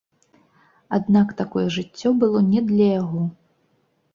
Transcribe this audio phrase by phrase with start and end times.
[0.99, 3.21] Аднак такое жыццё было не для яго.